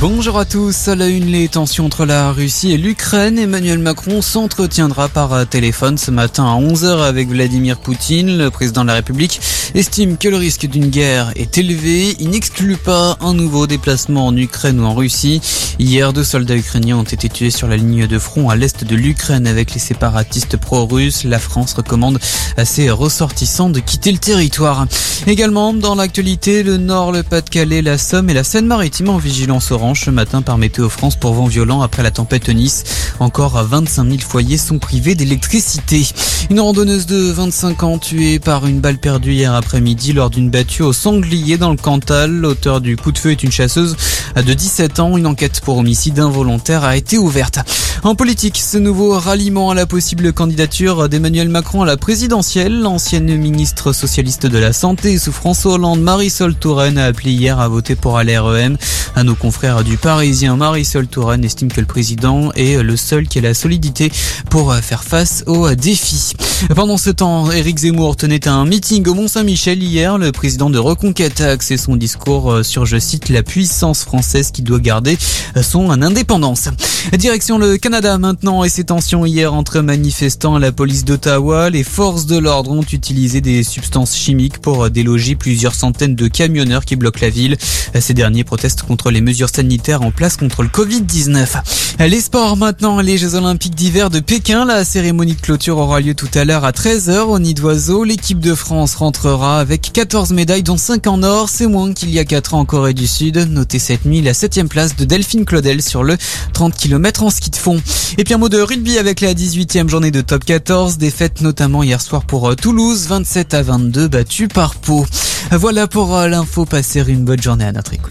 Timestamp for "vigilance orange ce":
29.18-30.10